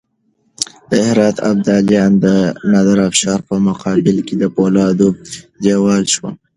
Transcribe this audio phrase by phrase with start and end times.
[0.89, 2.25] د هرات ابدالیان د
[2.71, 5.07] نادرافشار په مقابل کې د فولادو
[5.63, 6.33] دېوال شول.